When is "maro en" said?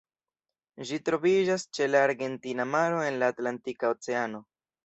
2.77-3.23